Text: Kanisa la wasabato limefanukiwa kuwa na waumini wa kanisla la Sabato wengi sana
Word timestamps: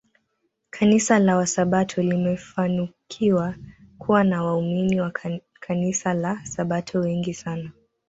Kanisa 0.69 1.19
la 1.19 1.37
wasabato 1.37 2.01
limefanukiwa 2.01 3.55
kuwa 3.97 4.23
na 4.23 4.43
waumini 4.43 5.01
wa 5.01 5.11
kanisla 5.59 6.13
la 6.13 6.45
Sabato 6.45 6.99
wengi 6.99 7.33
sana 7.33 7.71